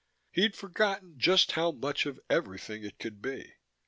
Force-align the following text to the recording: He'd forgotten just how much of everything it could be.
He'd 0.31 0.55
forgotten 0.55 1.13
just 1.19 1.51
how 1.51 1.69
much 1.71 2.07
of 2.07 2.19
everything 2.27 2.83
it 2.83 2.97
could 2.97 3.21
be. 3.21 3.53